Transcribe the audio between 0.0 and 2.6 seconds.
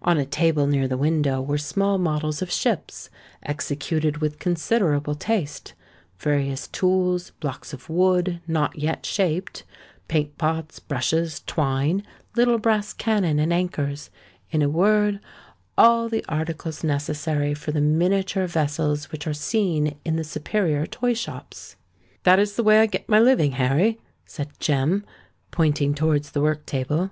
On a table near the window, were small models of